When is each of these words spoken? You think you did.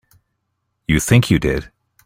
You 0.87 0.99
think 0.99 1.29
you 1.29 1.37
did. 1.37 1.69